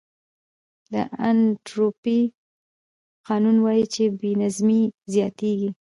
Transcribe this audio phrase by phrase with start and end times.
[0.91, 0.93] د
[1.27, 2.19] انټروپي
[3.27, 4.81] قانون وایي چې بې نظمي
[5.13, 5.69] زیاتېږي.